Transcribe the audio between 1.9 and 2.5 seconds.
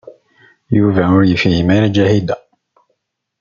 Ǧahida.